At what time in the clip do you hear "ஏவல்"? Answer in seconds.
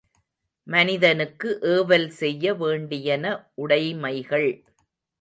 1.73-2.09